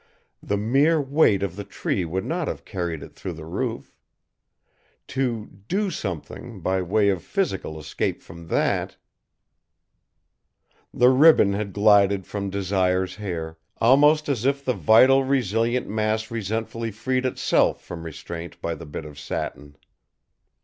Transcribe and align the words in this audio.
The 0.41 0.57
mere 0.57 0.99
weight 0.99 1.43
of 1.43 1.55
the 1.55 1.63
tree 1.63 2.05
would 2.05 2.25
not 2.25 2.47
have 2.47 2.65
carried 2.65 3.03
it 3.03 3.13
through 3.13 3.33
the 3.33 3.45
roof. 3.45 3.95
To 5.09 5.45
"do 5.67 5.91
something" 5.91 6.59
by 6.59 6.81
way 6.81 7.09
of 7.09 7.21
physical 7.21 7.79
escape 7.79 8.23
from 8.23 8.47
that 8.47 8.97
The 10.91 11.09
ribbon 11.09 11.53
had 11.53 11.71
glided 11.73 12.25
from 12.25 12.49
Desire's 12.49 13.17
hair, 13.17 13.59
almost 13.77 14.27
as 14.27 14.43
if 14.43 14.65
the 14.65 14.73
vital, 14.73 15.23
resilient 15.23 15.87
mass 15.87 16.31
resentfully 16.31 16.89
freed 16.89 17.23
itself 17.23 17.83
from 17.83 18.01
restraint 18.03 18.59
by 18.59 18.73
the 18.73 18.87
bit 18.87 19.05
of 19.05 19.19
satin. 19.19 19.75